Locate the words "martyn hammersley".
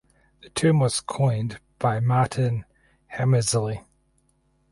1.99-3.81